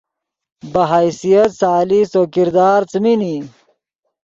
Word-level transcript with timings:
بہ 0.71 0.83
حیثیت 0.91 1.49
ثالث 1.61 2.07
تو 2.13 2.21
کردار 2.33 2.81
څیمین 2.91 3.21
ای 3.27 3.37